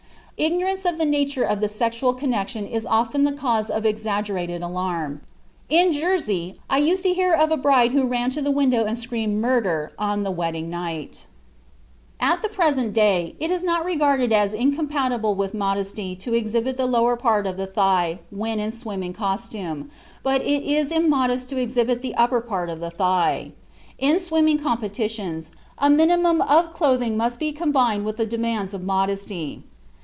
Ignorance 0.37 0.85
of 0.85 0.97
the 0.97 1.05
nature 1.05 1.43
of 1.43 1.59
the 1.59 1.67
sexual 1.69 2.15
connection 2.15 2.65
is 2.65 2.83
often 2.83 3.25
the 3.25 3.31
cause 3.31 3.69
of 3.69 3.85
exaggerated 3.85 4.63
alarm. 4.63 5.21
In 5.69 5.93
Jersey, 5.93 6.55
I 6.67 6.79
used 6.79 7.03
to 7.03 7.13
hear 7.13 7.35
of 7.35 7.51
a 7.51 7.57
bride 7.57 7.91
who 7.91 8.07
ran 8.07 8.31
to 8.31 8.41
the 8.41 8.49
window 8.49 8.83
and 8.83 8.97
screamed 8.97 9.39
'murder,' 9.39 9.91
on 9.99 10.23
the 10.23 10.31
wedding 10.31 10.67
night." 10.67 11.27
(Private 12.19 12.27
communication.) 12.27 12.33
At 12.33 12.41
the 12.41 12.49
present 12.55 12.93
day 12.95 13.35
it 13.39 13.51
is 13.51 13.63
not 13.63 13.85
regarded 13.85 14.33
as 14.33 14.51
incompatible 14.55 15.35
with 15.35 15.53
modesty 15.53 16.15
to 16.15 16.33
exhibit 16.33 16.75
the 16.75 16.87
lower 16.87 17.15
part 17.15 17.45
of 17.45 17.55
the 17.57 17.67
thigh 17.67 18.17
when 18.31 18.59
in 18.59 18.71
swimming 18.71 19.13
costume, 19.13 19.91
but 20.23 20.41
it 20.41 20.63
is 20.63 20.89
immodest 20.91 21.49
to 21.49 21.57
exhibit 21.61 22.01
the 22.01 22.15
upper 22.15 22.41
part 22.41 22.71
of 22.71 22.79
the 22.79 22.89
thigh. 22.89 23.51
In 23.99 24.19
swimming 24.19 24.57
competitions, 24.57 25.51
a 25.77 25.91
minimum 25.91 26.41
of 26.41 26.73
clothing 26.73 27.15
must 27.15 27.37
be 27.37 27.51
combined 27.51 28.05
with 28.05 28.17
the 28.17 28.25
demands 28.25 28.73
of 28.73 28.81
modesty. 28.81 29.61